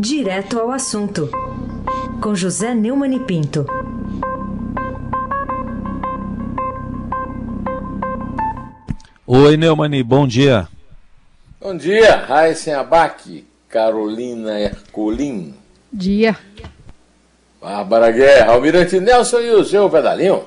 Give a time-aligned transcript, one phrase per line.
[0.00, 1.28] Direto ao assunto,
[2.22, 3.66] com José Neumann e Pinto.
[9.26, 10.68] Oi, Neumani, bom dia.
[11.60, 15.56] Bom dia, Raíssen Abac, Carolina Herculin.
[15.92, 16.38] Dia.
[17.60, 20.44] Bárbara Guerra, Almirante Nelson e o seu pedalinho.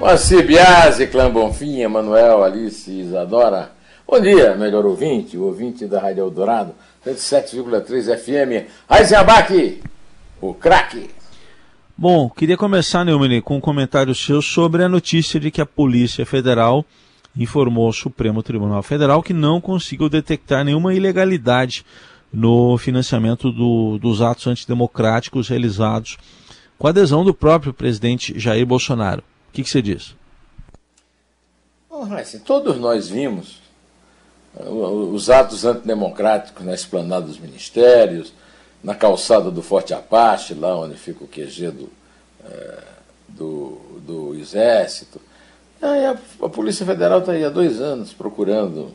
[0.00, 3.70] Moacir Biasi, Clã Bonfim, Emanuel, Alice, Isadora.
[4.12, 8.68] Bom dia, melhor ouvinte, o ouvinte da Rádio Eldorado, 107,3 FM.
[9.18, 9.80] Abac,
[10.38, 11.08] o craque.
[11.96, 16.26] Bom, queria começar, Neumani, com um comentário seu sobre a notícia de que a Polícia
[16.26, 16.84] Federal
[17.34, 21.82] informou ao Supremo Tribunal Federal que não conseguiu detectar nenhuma ilegalidade
[22.30, 26.18] no financiamento do, dos atos antidemocráticos realizados
[26.78, 29.22] com a adesão do próprio presidente Jair Bolsonaro.
[29.48, 30.14] O que, que você diz?
[31.88, 33.61] Oh, Raíssen, todos nós vimos
[34.54, 38.32] os atos antidemocráticos na esplanada dos ministérios,
[38.82, 41.88] na calçada do Forte Apache, lá onde fica o QG do,
[42.44, 42.78] é,
[43.28, 45.20] do, do Exército.
[45.80, 48.92] Aí a, a Polícia Federal está aí há dois anos procurando,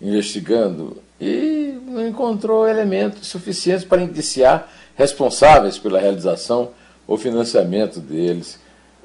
[0.00, 6.70] investigando, e não encontrou elementos suficientes para indiciar responsáveis pela realização
[7.06, 8.58] ou financiamento deles.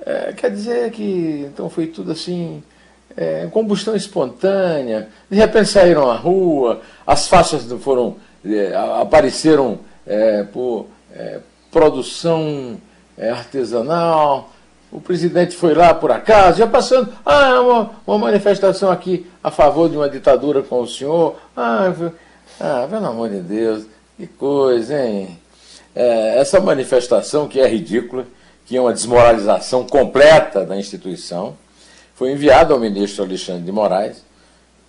[0.06, 2.62] É, quer dizer que então foi tudo assim,
[3.16, 10.88] é, combustão espontânea, de repente saíram à rua, as faixas foram, é, apareceram é, por
[11.14, 11.40] é,
[11.72, 12.78] produção
[13.18, 14.50] é, artesanal.
[14.92, 19.90] O presidente foi lá por acaso, já passando, ah, uma, uma manifestação aqui a favor
[19.90, 21.36] de uma ditadura com o senhor.
[21.58, 21.92] Ah,
[22.60, 23.86] ah pelo amor de Deus,
[24.18, 25.40] que coisa, hein?
[25.96, 28.26] É, essa manifestação que é ridícula,
[28.66, 31.56] que é uma desmoralização completa da instituição,
[32.16, 34.24] foi enviada ao ministro Alexandre de Moraes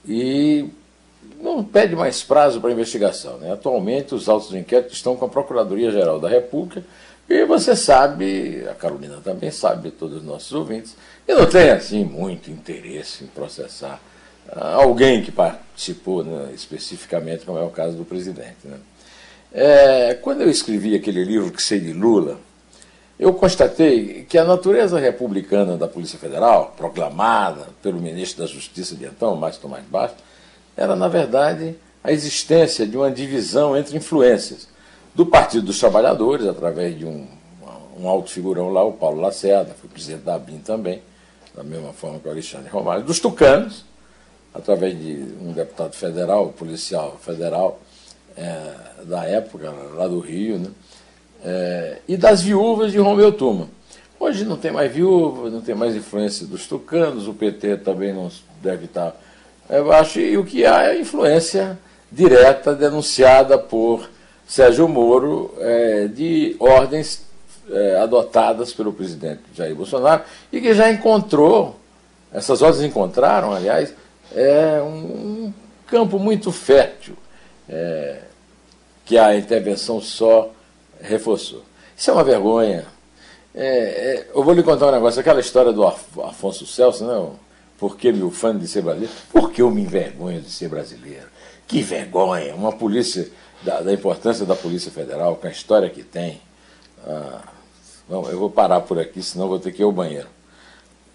[0.06, 0.68] e
[1.40, 3.38] não pede mais prazo para investigação.
[3.38, 3.52] Né?
[3.52, 6.84] Atualmente, os autos do inquérito estão com a Procuradoria-Geral da República
[7.28, 10.94] e você sabe, a Carolina também sabe, todos os nossos ouvintes,
[11.26, 14.00] e não tem assim muito interesse em processar
[14.52, 18.58] ah, alguém que participou né, especificamente, como é o caso do presidente.
[18.64, 18.76] Né?
[19.52, 22.38] É, quando eu escrevi aquele livro que sei de Lula,
[23.18, 29.04] eu constatei que a natureza republicana da Polícia Federal, proclamada pelo ministro da Justiça de
[29.04, 30.22] então, Márcio Tomás Bastos,
[30.76, 34.68] era, na verdade, a existência de uma divisão entre influências
[35.14, 37.26] do Partido dos Trabalhadores, através de um,
[37.96, 41.00] um alto figurão lá, o Paulo Lacerda, foi presidente da ABIN também,
[41.54, 43.84] da mesma forma que o Alexandre Romário, dos tucanos,
[44.52, 47.80] através de um deputado federal, policial federal
[48.36, 50.70] é, da época, lá do Rio, né?
[51.44, 53.68] É, e das viúvas de Romeu Tuma.
[54.18, 58.30] Hoje não tem mais viúva, não tem mais influência dos tucanos, o PT também não
[58.62, 59.14] deve estar
[59.68, 61.78] eu acho, e o que há é influência
[62.12, 64.08] direta denunciada por
[64.46, 67.24] Sérgio Moro é, de ordens
[67.70, 70.22] é, adotadas pelo presidente Jair Bolsonaro
[70.52, 71.80] e que já encontrou,
[72.30, 73.94] essas ordens encontraram, aliás,
[74.34, 75.54] é, um, um
[75.86, 77.16] campo muito fértil
[77.66, 78.18] é,
[79.06, 80.50] que a intervenção só
[81.04, 81.62] reforçou.
[81.96, 82.86] Isso é uma vergonha.
[83.54, 87.30] É, é, eu vou lhe contar um negócio, aquela história do Afonso Celso, né,
[87.78, 89.14] por que me ufano de ser brasileiro?
[89.32, 91.26] Porque eu me envergonho de ser brasileiro.
[91.66, 92.54] Que vergonha!
[92.54, 93.30] Uma polícia,
[93.62, 96.40] da, da importância da Polícia Federal, com a história que tem.
[97.06, 97.42] Ah,
[98.08, 100.28] bom, eu vou parar por aqui, senão vou ter que ir ao banheiro.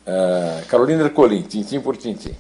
[0.06, 2.35] Ah, Carolina Ercolim, tintim por tintim.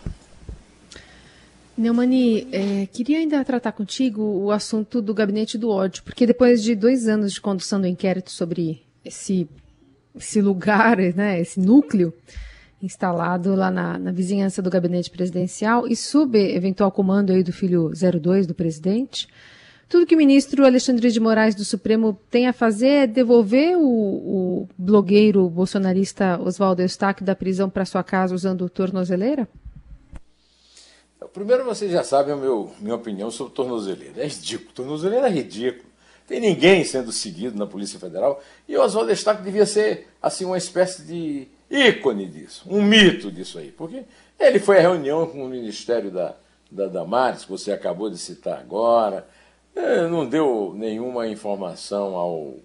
[1.79, 6.75] Neumani, é, queria ainda tratar contigo o assunto do gabinete do ódio, porque depois de
[6.75, 9.47] dois anos de condução do inquérito sobre esse,
[10.13, 12.13] esse lugar, né, esse núcleo,
[12.83, 17.91] instalado lá na, na, vizinhança do gabinete presidencial e sob eventual comando aí do filho
[17.93, 19.27] 02 do presidente.
[19.87, 23.83] Tudo que o ministro Alexandre de Moraes do Supremo tem a fazer é devolver o,
[23.83, 29.47] o blogueiro bolsonarista Oswaldo Eustáquio da prisão para sua casa usando tornozeleira?
[31.27, 34.21] Primeiro, vocês já sabem a meu, minha opinião sobre tornozeleira.
[34.21, 34.71] É ridículo.
[34.73, 35.89] Tornozeleira é ridículo.
[36.27, 38.41] Tem ninguém sendo seguido na Polícia Federal.
[38.67, 43.59] E o Oswaldo Eustáquio devia ser assim uma espécie de ícone disso, um mito disso
[43.59, 43.71] aí.
[43.71, 44.03] Porque
[44.39, 46.35] ele foi à reunião com o Ministério da,
[46.71, 49.27] da Damares, que você acabou de citar agora,
[50.09, 52.55] não deu nenhuma informação ao,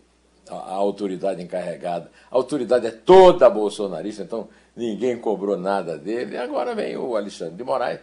[0.48, 2.10] à autoridade encarregada.
[2.30, 6.34] A autoridade é toda bolsonarista, então ninguém cobrou nada dele.
[6.34, 8.00] E agora vem o Alexandre de Moraes.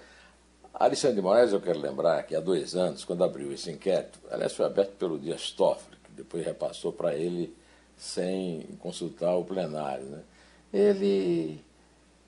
[0.73, 4.53] Alexandre de Moraes, eu quero lembrar que há dois anos, quando abriu esse inquérito, aliás,
[4.53, 7.55] foi aberto pelo Dias Toffoli, que depois repassou para ele
[7.97, 10.05] sem consultar o plenário.
[10.05, 10.21] Né?
[10.73, 11.59] ele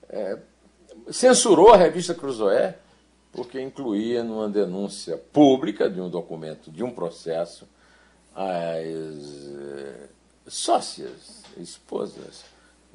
[0.08, 0.38] é,
[1.10, 2.76] censurou a revista Cruzoé
[3.32, 7.66] porque incluía numa denúncia pública de um documento, de um processo,
[8.32, 10.08] as eh,
[10.46, 12.44] sócias, esposas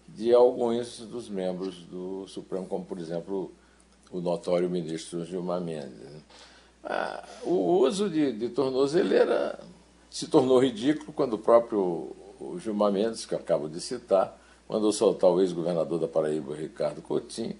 [0.08, 3.52] de alguns dos membros do Supremo, como por exemplo
[4.12, 6.10] o notório ministro Gilmar Mendes.
[6.84, 9.60] Ah, o uso de, de tornozeleira
[10.10, 12.16] se tornou ridículo quando o próprio
[12.58, 17.56] Gilmar Mendes, que acabo de citar, mandou soltar o ex-governador da Paraíba, Ricardo Coutinho,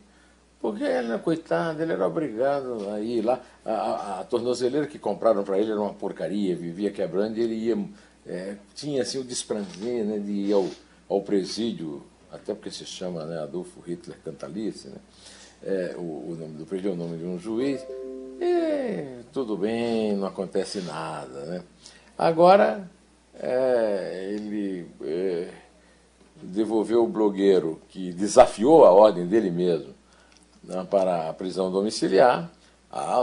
[0.62, 3.42] porque ele, né, coitado, ele era obrigado a ir lá.
[3.64, 7.56] A, a, a tornozeleira que compraram para ele era uma porcaria, vivia quebrando, e ele
[7.56, 7.90] ia,
[8.26, 10.68] é, tinha assim o desprazer né, de ir ao,
[11.08, 14.98] ao presídio, até porque se chama né, Adolfo Hitler Cantalice, né?
[15.64, 17.86] É, o, o, nome do presídio é o nome de um juiz,
[18.40, 21.46] e tudo bem, não acontece nada.
[21.46, 21.64] Né?
[22.18, 22.90] Agora,
[23.38, 25.50] é, ele é,
[26.42, 29.94] devolveu o blogueiro que desafiou a ordem dele mesmo
[30.64, 32.50] né, para a prisão domiciliar.
[32.92, 33.22] Ah,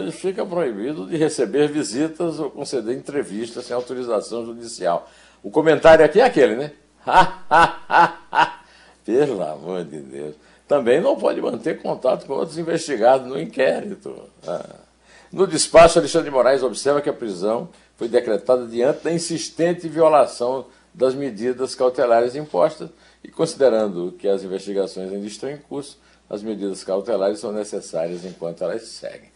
[0.00, 5.08] ele fica proibido de receber visitas ou conceder entrevistas sem autorização judicial.
[5.42, 6.72] O comentário aqui é aquele, né?
[9.04, 10.34] Pelo amor de Deus
[10.66, 14.28] também não pode manter contato com outros investigados no inquérito.
[14.46, 14.86] Ah.
[15.32, 20.66] No despacho, Alexandre de Moraes observa que a prisão foi decretada diante da insistente violação
[20.92, 22.90] das medidas cautelares impostas
[23.22, 25.98] e considerando que as investigações ainda estão em curso,
[26.28, 29.30] as medidas cautelares são necessárias enquanto elas seguem.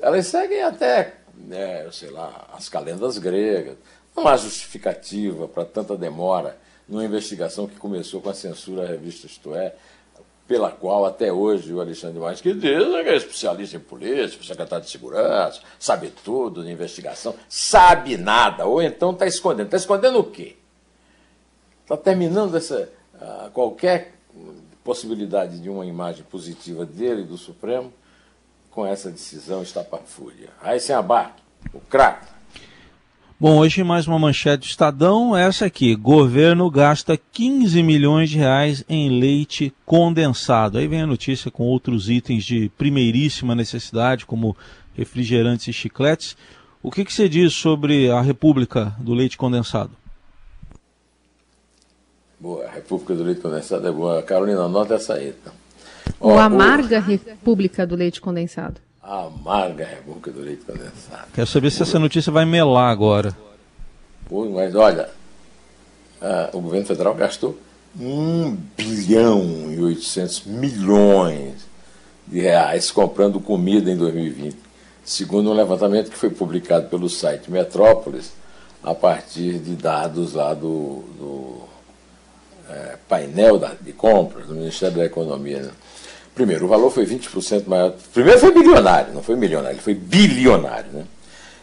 [0.00, 3.76] Elas seguem até, né, sei lá, as calendas gregas.
[4.16, 6.56] Não há justificativa para tanta demora
[6.88, 9.74] numa investigação que começou com a censura à revista Isto É,
[10.46, 14.90] pela qual até hoje o Alexandre Marques que diz é especialista em polícia, secretário de
[14.90, 19.66] segurança, sabe tudo de investigação, sabe nada, ou então está escondendo.
[19.66, 20.56] Está escondendo o quê?
[21.82, 24.14] Está terminando essa, uh, qualquer
[24.84, 27.92] possibilidade de uma imagem positiva dele do Supremo
[28.70, 30.50] com essa decisão estapafúria.
[30.60, 31.42] Aí sem abaque,
[31.72, 32.35] o craque.
[33.38, 35.94] Bom, hoje mais uma manchete do Estadão, essa aqui.
[35.94, 40.78] Governo gasta 15 milhões de reais em leite condensado.
[40.78, 44.56] Aí vem a notícia com outros itens de primeiríssima necessidade, como
[44.94, 46.34] refrigerantes e chicletes.
[46.82, 49.90] O que, que você diz sobre a República do Leite Condensado?
[52.40, 54.22] Boa, a República do Leite Condensado é boa.
[54.22, 55.34] Carolina, anota essa aí.
[55.38, 55.52] Então.
[56.18, 57.02] Ou amarga o...
[57.02, 61.28] República do Leite Condensado a amarga República do Leite Condensado.
[61.32, 63.36] Quero saber se essa notícia vai melar agora.
[64.28, 65.08] Pô, mas olha,
[66.52, 67.56] o governo federal gastou
[68.00, 71.54] 1 bilhão e 800 milhões
[72.26, 74.56] de reais comprando comida em 2020,
[75.04, 78.32] segundo um levantamento que foi publicado pelo site Metrópolis,
[78.82, 81.60] a partir de dados lá do, do
[82.68, 85.62] é, painel de compras do Ministério da Economia.
[85.62, 85.70] Né?
[86.36, 87.94] Primeiro, o valor foi 20% maior.
[88.12, 90.92] Primeiro foi bilionário, não foi milionário, ele foi bilionário.
[90.92, 91.04] Né?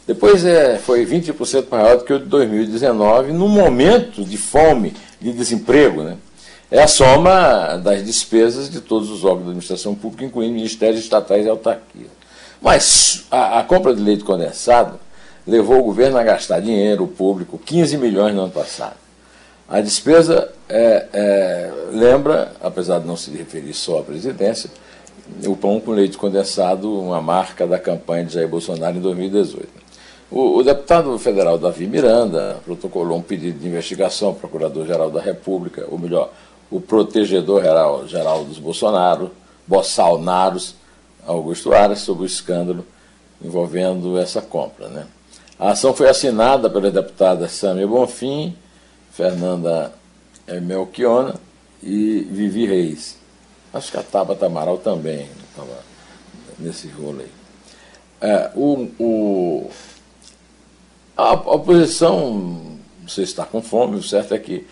[0.08, 5.32] Depois é, foi 20% maior do que o de 2019, num momento de fome, de
[5.32, 6.02] desemprego.
[6.02, 6.18] Né?
[6.72, 11.46] É a soma das despesas de todos os órgãos da administração pública, incluindo ministérios estatais
[11.46, 12.10] e autarquias.
[12.60, 15.00] Mas a, a compra de leite condensado
[15.46, 19.03] levou o governo a gastar dinheiro público, 15 milhões no ano passado.
[19.74, 24.70] A despesa é, é, lembra, apesar de não se referir só à presidência,
[25.48, 29.68] o pão com leite condensado, uma marca da campanha de Jair Bolsonaro em 2018.
[30.30, 35.88] O, o deputado federal Davi Miranda protocolou um pedido de investigação ao Procurador-Geral da República,
[35.90, 36.32] ou melhor,
[36.70, 39.32] o Protegedor-Geral geral dos Bolsonaro,
[39.66, 40.76] Bossalnaros,
[41.26, 42.86] Augusto Aras, sobre o escândalo
[43.44, 44.88] envolvendo essa compra.
[44.88, 45.08] Né?
[45.58, 48.56] A ação foi assinada pela deputada Sâmia Bonfim,
[49.14, 49.94] Fernanda
[50.62, 51.36] Melchiona
[51.82, 53.18] e Vivi Reis.
[53.74, 55.80] Acho que a Tabata Amaral também estava
[56.60, 57.32] nesse rolo aí.
[58.22, 59.70] É, o, o,
[61.16, 64.66] a oposição, você está com fome, o certo é que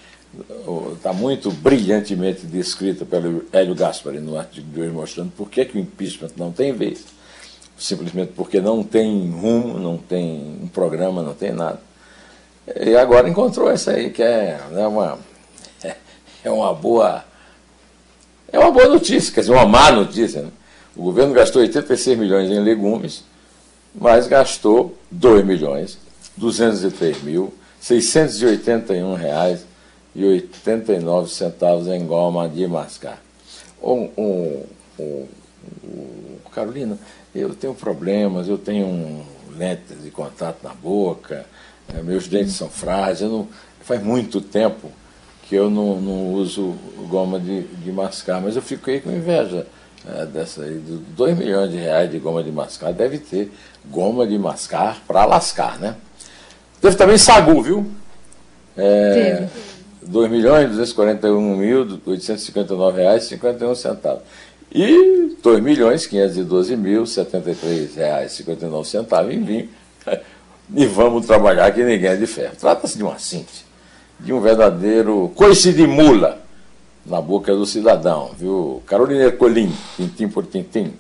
[0.95, 5.77] está muito brilhantemente descrita pelo Hélio Gaspari no artigo de hoje, mostrando por que, que
[5.77, 7.03] o impeachment não tem vez.
[7.77, 11.81] Simplesmente porque não tem rumo, não tem um programa, não tem nada.
[12.67, 15.17] E agora encontrou essa aí, que é, né, uma,
[16.43, 17.23] é uma boa.
[18.51, 20.41] É uma boa notícia, quer dizer, uma má notícia.
[20.41, 20.51] Né?
[20.95, 23.23] O governo gastou 86 milhões em legumes,
[23.95, 25.97] mas gastou 2 milhões
[26.37, 29.65] 203 mil 681 reais
[30.13, 33.21] e 89 centavos em goma de mascar.
[33.81, 34.63] Um, um,
[34.99, 35.27] um,
[36.51, 36.97] Carolina,
[37.33, 39.23] eu tenho problemas, eu tenho um
[39.57, 41.45] lente de contato na boca,
[41.93, 43.47] é, meus dentes são frágeis, não,
[43.81, 44.89] faz muito tempo
[45.47, 46.75] que eu não, não uso
[47.09, 49.67] goma de, de mascar, mas eu fiquei com inveja
[50.07, 50.81] é, dessa aí,
[51.15, 53.51] 2 milhões de reais de goma de mascar, deve ter
[53.89, 55.95] goma de mascar para lascar, né?
[56.79, 57.91] Teve também sagu, viu?
[58.75, 59.49] É, Teve.
[60.03, 64.23] 2 milhões 241 mil 859 reais 51 centavos.
[64.73, 69.69] E 2 milhões 512 mil 73 reais 59 centavos em vinho.
[70.73, 72.55] E vamos trabalhar que ninguém é de ferro.
[72.57, 73.63] Trata-se de uma síntese,
[74.19, 76.41] de um verdadeiro coice de mula
[77.05, 78.81] na boca do cidadão, viu?
[78.85, 80.93] Carolina Ercolim, tintim por tintim.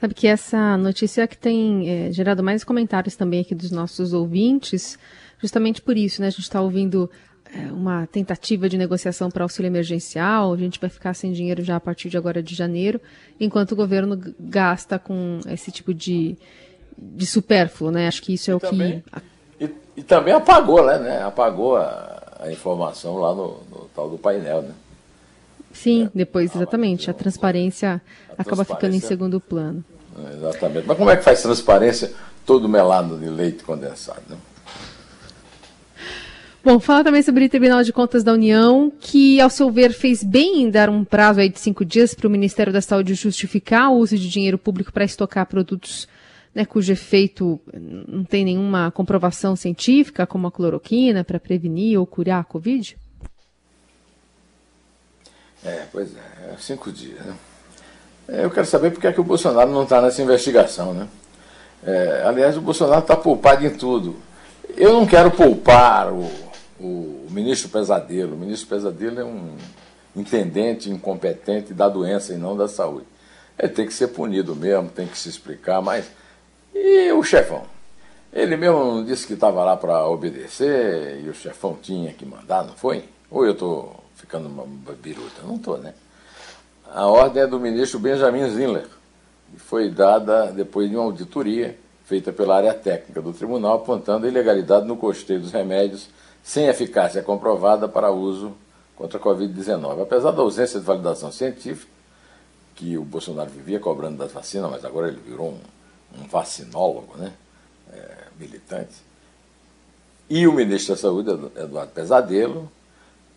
[0.00, 4.12] Sabe que essa notícia é que tem é, gerado mais comentários também aqui dos nossos
[4.12, 4.98] ouvintes,
[5.40, 6.26] justamente por isso, né?
[6.26, 7.10] A gente está ouvindo
[7.54, 11.76] é, uma tentativa de negociação para auxílio emergencial, a gente vai ficar sem dinheiro já
[11.76, 13.00] a partir de agora de janeiro,
[13.40, 16.36] enquanto o governo gasta com esse tipo de,
[16.96, 18.08] de supérfluo, né?
[18.08, 19.02] Acho que isso é e o também,
[19.58, 19.64] que.
[19.64, 20.98] E, e, também apagou, né?
[20.98, 21.22] né?
[21.22, 24.72] Apagou a, a informação lá no, no, tal do painel, né?
[25.72, 26.10] Sim, é.
[26.14, 27.10] depois, ah, exatamente.
[27.10, 29.84] A transparência a acaba transparência, ficando em segundo plano.
[30.36, 30.86] Exatamente.
[30.86, 32.12] Mas como é que faz transparência
[32.46, 34.22] todo melado de leite condensado?
[34.28, 34.36] Né?
[36.64, 40.24] Bom, fala também sobre o Tribunal de Contas da União, que, ao seu ver, fez
[40.24, 43.90] bem em dar um prazo aí de cinco dias para o Ministério da Saúde justificar
[43.90, 46.08] o uso de dinheiro público para estocar produtos
[46.54, 52.40] né, cujo efeito não tem nenhuma comprovação científica, como a cloroquina, para prevenir ou curar
[52.40, 52.96] a Covid?
[55.64, 57.20] É, pois é, é cinco dias.
[57.24, 57.34] Né?
[58.28, 60.94] É, eu quero saber por que, é que o Bolsonaro não está nessa investigação.
[60.94, 61.08] Né?
[61.82, 64.16] É, aliás, o Bolsonaro está poupado em tudo.
[64.76, 66.30] Eu não quero poupar o,
[66.78, 68.34] o ministro Pesadelo.
[68.34, 69.56] O ministro Pesadelo é um
[70.14, 73.06] intendente incompetente da doença e não da saúde.
[73.58, 76.06] Ele tem que ser punido mesmo, tem que se explicar, mas.
[76.74, 77.62] E o chefão?
[78.32, 82.74] Ele mesmo disse que estava lá para obedecer e o chefão tinha que mandar, não
[82.74, 83.04] foi?
[83.30, 85.42] Ou eu estou ficando uma biruta?
[85.44, 85.94] Não estou, né?
[86.92, 88.86] A ordem é do ministro Benjamin Zindler,
[89.54, 94.28] e foi dada depois de uma auditoria feita pela área técnica do tribunal, apontando a
[94.28, 96.08] ilegalidade no custeio dos remédios
[96.42, 98.52] sem eficácia comprovada para uso
[98.94, 100.02] contra a Covid-19.
[100.02, 101.90] Apesar da ausência de validação científica,
[102.74, 105.58] que o Bolsonaro vivia cobrando das vacinas, mas agora ele virou um,
[106.20, 107.32] um vacinólogo, né?
[107.92, 108.94] É, militante.
[110.28, 112.70] E o ministro da Saúde, Eduardo Pesadelo,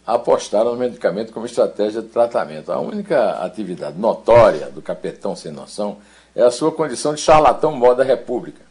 [0.05, 2.71] apostaram no medicamento como estratégia de tratamento.
[2.71, 5.97] A única atividade notória do capetão sem noção
[6.33, 8.61] é a sua condição de charlatão moda república.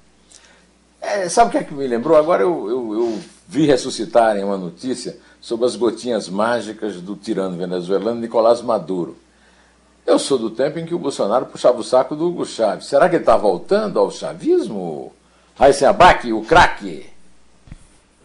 [1.00, 2.16] É, sabe o que é que me lembrou?
[2.16, 8.20] Agora eu, eu, eu vi ressuscitarem uma notícia sobre as gotinhas mágicas do tirano venezuelano
[8.20, 9.16] Nicolás Maduro.
[10.06, 12.86] Eu sou do tempo em que o Bolsonaro puxava o saco do Hugo Chaves.
[12.86, 15.12] Será que ele está voltando ao chavismo?
[15.58, 17.06] Raíssen Abac, o craque?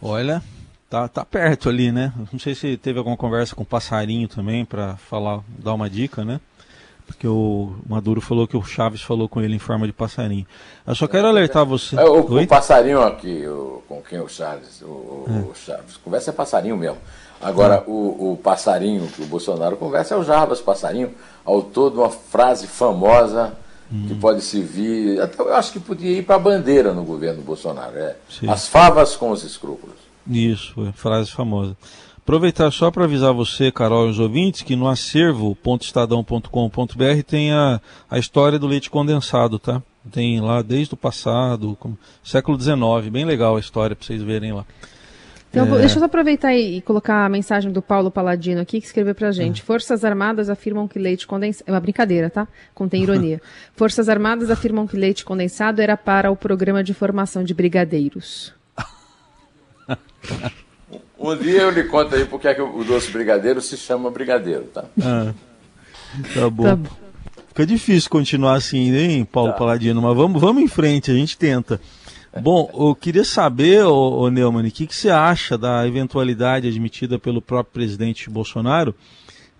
[0.00, 0.40] Olha,
[0.88, 2.12] tá, tá perto ali, né?
[2.32, 6.24] Não sei se teve alguma conversa com o passarinho também para falar, dar uma dica,
[6.24, 6.40] né?
[7.04, 10.46] Porque o Maduro falou que o Chaves falou com ele em forma de passarinho.
[10.86, 11.96] Eu só quero alertar você.
[11.96, 15.50] É, o, o, passarinho aqui, o, com quem o Chaves, o, é.
[15.50, 16.98] o Chaves, conversa é passarinho mesmo.
[17.42, 21.12] Agora, o, o passarinho que o Bolsonaro conversa é o Jarbas Passarinho,
[21.44, 23.52] autor de uma frase famosa
[23.92, 24.06] hum.
[24.06, 27.98] que pode servir, até eu acho que podia ir para a bandeira no governo Bolsonaro.
[27.98, 28.14] É,
[28.46, 29.96] as favas com os escrúpulos.
[30.26, 31.76] Isso, frase famosa.
[32.18, 38.16] Aproveitar só para avisar você, Carol, e os ouvintes, que no acervo.estadão.com.br tem a, a
[38.16, 39.82] história do leite condensado, tá?
[40.10, 41.76] Tem lá desde o passado,
[42.22, 44.64] século XIX, bem legal a história para vocês verem lá.
[45.52, 45.80] Então, é...
[45.80, 49.30] deixa eu só aproveitar e, colocar a mensagem do Paulo Paladino aqui, que escreveu pra
[49.30, 49.60] gente.
[49.60, 49.64] É.
[49.64, 51.64] Forças Armadas afirmam que leite condensado.
[51.68, 52.48] É uma brincadeira, tá?
[52.74, 53.40] Contém ironia.
[53.76, 58.54] Forças Armadas afirmam que leite condensado era para o programa de formação de brigadeiros.
[61.18, 64.64] um dia eu lhe conto aí porque é que o doce brigadeiro se chama brigadeiro,
[64.64, 64.86] tá?
[65.02, 65.34] Ah,
[66.34, 66.62] tá bom.
[66.64, 67.02] Tá bom.
[67.48, 69.58] Fica difícil continuar assim, hein, Paulo tá.
[69.58, 71.78] Paladino, mas vamos, vamos em frente, a gente tenta.
[72.40, 77.18] Bom, eu queria saber, ô, ô Neumann, o que, que você acha da eventualidade admitida
[77.18, 78.94] pelo próprio presidente Bolsonaro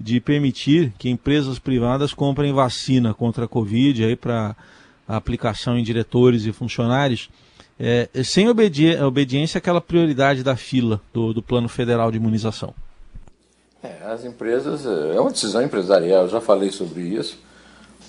[0.01, 4.57] de permitir que empresas privadas comprem vacina contra a Covid para
[5.07, 7.29] aplicação em diretores e funcionários
[7.79, 12.75] é, sem obedi obediência àquela prioridade da fila do, do Plano Federal de Imunização?
[13.83, 17.39] É, as empresas, é, é uma decisão empresarial, eu já falei sobre isso.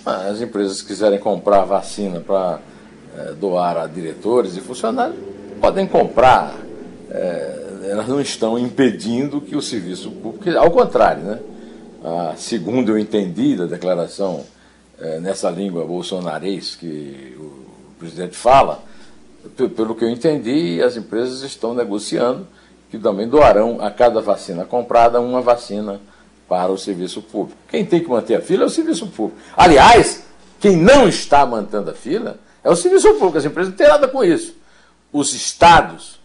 [0.06, 2.62] As empresas quiserem comprar vacina para é,
[3.40, 5.18] doar a diretores e funcionários,
[5.60, 6.56] podem comprar.
[7.10, 11.40] É, elas não estão impedindo que o serviço público, ao contrário, né?
[12.04, 14.44] A, segundo eu entendi da declaração
[15.00, 18.84] é, nessa língua bolsonarês que o presidente fala,
[19.76, 22.48] pelo que eu entendi, as empresas estão negociando
[22.90, 26.00] que também doarão a cada vacina comprada uma vacina
[26.48, 27.58] para o serviço público.
[27.68, 29.42] Quem tem que manter a fila é o serviço público.
[29.58, 30.24] Aliás,
[30.60, 33.38] quem não está mantendo a fila é o serviço público.
[33.38, 34.56] As empresas não têm nada com isso.
[35.12, 36.20] Os estados,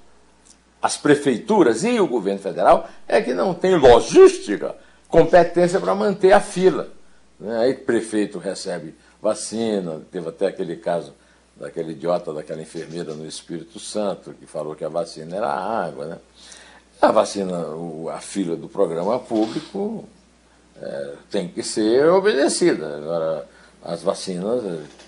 [0.81, 4.75] as prefeituras e o governo federal é que não tem logística,
[5.09, 6.89] competência para manter a fila.
[7.39, 7.59] Né?
[7.59, 11.13] Aí o prefeito recebe vacina, teve até aquele caso
[11.57, 16.07] daquele idiota daquela enfermeira no Espírito Santo, que falou que a vacina era água.
[16.07, 16.19] Né?
[17.01, 17.65] A vacina,
[18.13, 20.09] a fila do programa público
[20.81, 22.97] é, tem que ser obedecida.
[22.97, 23.49] Agora,
[23.83, 24.63] as vacinas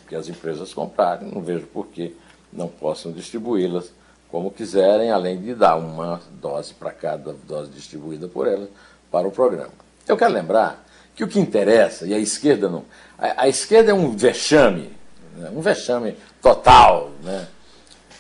[0.09, 2.17] que as empresas comprarem, não vejo por que
[2.53, 3.93] não possam distribuí-las
[4.31, 8.69] como quiserem, além de dar uma dose para cada dose distribuída por elas
[9.11, 9.73] para o programa.
[10.07, 10.85] Eu quero lembrar
[11.15, 12.85] que o que interessa, e a esquerda não.
[13.19, 14.91] A, a esquerda é um vexame,
[15.37, 17.49] né, um vexame total, né,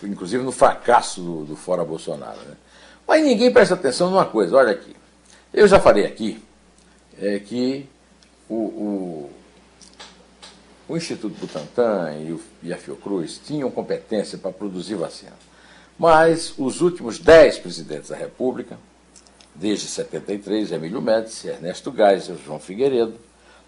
[0.02, 2.38] inclusive no fracasso do, do Fora Bolsonaro.
[2.40, 2.56] Né.
[3.06, 4.94] Mas ninguém presta atenção numa coisa, olha aqui.
[5.52, 6.42] Eu já falei aqui
[7.20, 7.88] é, que
[8.48, 9.30] o, o,
[10.90, 12.12] o Instituto Butantan
[12.64, 15.36] e, a Fiocruz tinham competência para produzir vacina.
[15.96, 18.76] Mas os últimos dez presidentes da República,
[19.54, 23.14] desde 73, Emílio Médici, Ernesto Geisel, João Figueiredo,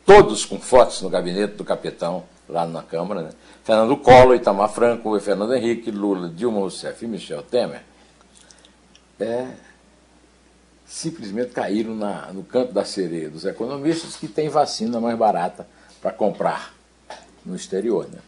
[0.05, 3.31] todos com fotos no gabinete do capitão, lá na Câmara, né?
[3.63, 7.83] Fernando Collor, Itamar Franco, Fernando Henrique, Lula, Dilma Rousseff e Michel Temer,
[9.21, 9.47] é,
[10.85, 15.69] simplesmente caíram na, no canto da sereia dos economistas que tem vacina mais barata
[16.01, 16.82] para comprar
[17.45, 18.07] no exterior.
[18.13, 18.19] Né?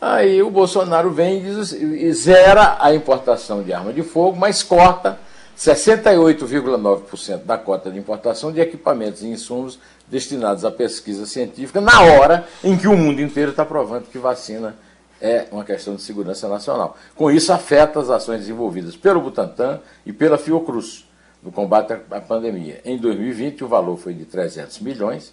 [0.00, 4.62] Aí o Bolsonaro vem e, diz, e zera a importação de arma de fogo, mas
[4.62, 5.18] corta
[5.58, 9.78] 68,9% da cota de importação de equipamentos e insumos
[10.08, 14.74] destinados à pesquisa científica, na hora em que o mundo inteiro está provando que vacina
[15.20, 16.96] é uma questão de segurança nacional.
[17.14, 21.06] Com isso, afeta as ações desenvolvidas pelo Butantan e pela Fiocruz
[21.42, 22.80] no combate à pandemia.
[22.84, 25.32] Em 2020, o valor foi de 300 milhões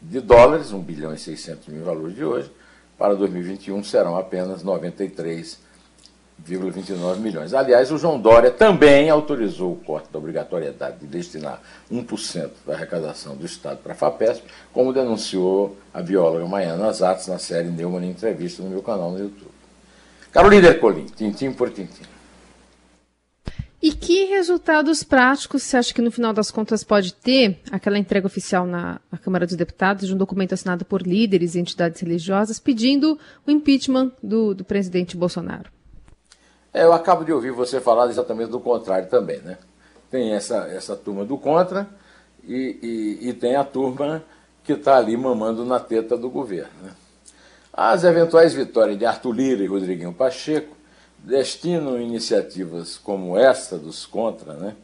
[0.00, 2.50] de dólares, 1 bilhão e 600 mil valores de hoje,
[2.98, 7.54] para 2021 serão apenas 93,29 milhões.
[7.54, 13.36] Aliás, o João Dória também autorizou o corte da obrigatoriedade de destinar 1% da arrecadação
[13.36, 18.62] do Estado para a FAPESP, como denunciou a bióloga Maiana Zatz na série Neumann Entrevista
[18.62, 19.50] no meu canal no YouTube.
[20.32, 22.04] Carolina Ercolim, tintim por tintim.
[23.82, 28.26] E que resultados práticos você acha que no final das contas pode ter aquela entrega
[28.26, 32.58] oficial na, na, Câmara dos Deputados de um documento assinado por líderes e entidades religiosas
[32.58, 35.70] pedindo o impeachment do, do presidente Bolsonaro?
[36.74, 39.56] É, eu acabo de ouvir você falar exatamente do contrário também, né?
[40.10, 41.88] Tem essa, essa turma do contra
[42.46, 44.22] e, e, e tem a turma
[44.62, 46.70] que está ali mamando na teta do governo.
[46.82, 46.90] Né?
[47.72, 50.76] As eventuais vitórias de Arthur Lira e Rodriguinho Pacheco
[51.24, 54.76] destinam iniciativas como esta dos contra, né,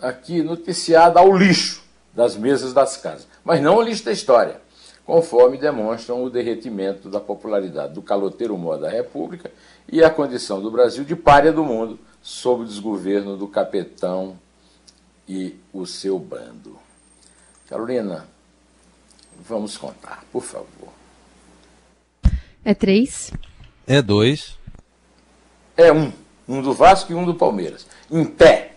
[0.00, 1.82] aqui noticiada ao lixo
[2.14, 4.60] das mesas das casas, mas não ao lixo da história,
[5.04, 9.50] conforme demonstram o derretimento da popularidade do caloteiro mó da República
[9.90, 14.38] e a condição do Brasil de párea do mundo sob o desgoverno do capetão
[15.26, 16.78] e o seu bando.
[17.68, 18.26] Carolina,
[19.46, 20.92] vamos contar, por favor.
[22.64, 23.32] É três.
[23.86, 24.57] É dois
[25.78, 26.12] é um.
[26.46, 27.86] Um do Vasco e um do Palmeiras.
[28.10, 28.67] Em pé.